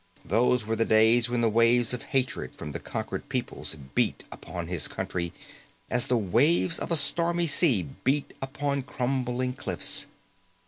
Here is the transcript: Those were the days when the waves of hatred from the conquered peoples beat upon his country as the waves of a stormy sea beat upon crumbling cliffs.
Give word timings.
Those 0.25 0.65
were 0.65 0.75
the 0.75 0.83
days 0.83 1.29
when 1.29 1.41
the 1.41 1.47
waves 1.47 1.93
of 1.93 2.01
hatred 2.01 2.55
from 2.55 2.71
the 2.71 2.79
conquered 2.79 3.29
peoples 3.29 3.75
beat 3.93 4.23
upon 4.31 4.65
his 4.67 4.87
country 4.87 5.31
as 5.91 6.07
the 6.07 6.17
waves 6.17 6.79
of 6.79 6.89
a 6.91 6.95
stormy 6.95 7.45
sea 7.45 7.83
beat 7.83 8.33
upon 8.41 8.81
crumbling 8.81 9.53
cliffs. 9.53 10.07